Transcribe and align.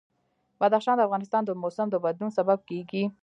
بدخشان 0.61 0.95
د 0.97 1.01
افغانستان 1.07 1.41
د 1.45 1.51
موسم 1.61 1.87
د 1.91 1.95
بدلون 2.03 2.31
سبب 2.37 2.59
کېږي. 2.69 3.03